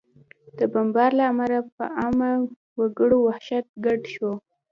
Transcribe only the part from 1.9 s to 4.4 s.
عامه وګړو وحشت ګډ شو